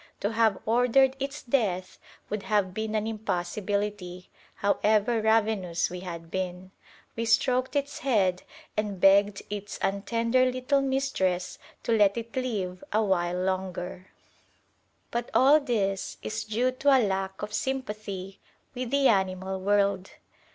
[0.21, 6.71] To have ordered its death would have been an impossibility, however ravenous we had been.
[7.15, 8.41] We stroked its head
[8.75, 14.07] and begged its untender little mistress to let it live a while longer.
[15.11, 18.39] But all this is due to a lack of sympathy
[18.73, 20.13] with the animal world.